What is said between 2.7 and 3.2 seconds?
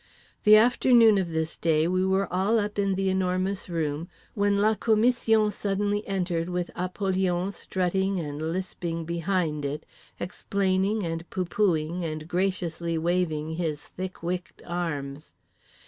in The